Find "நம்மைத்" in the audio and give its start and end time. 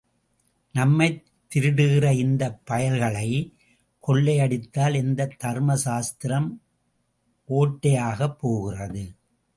0.75-1.23